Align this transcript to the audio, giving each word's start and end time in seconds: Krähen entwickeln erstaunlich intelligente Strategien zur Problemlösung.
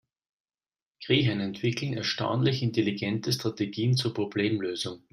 Krähen 1.03 1.41
entwickeln 1.41 1.93
erstaunlich 1.93 2.63
intelligente 2.63 3.31
Strategien 3.31 3.95
zur 3.95 4.15
Problemlösung. 4.15 5.03